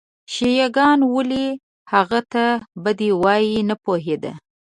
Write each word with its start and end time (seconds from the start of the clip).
شیعه 0.33 0.67
ګان 0.75 0.99
ولې 1.13 1.45
هغه 1.93 2.19
ته 2.33 2.45
بد 2.83 2.99
وایي 3.23 3.55
نه 3.69 3.75
پوهېد. 3.83 4.23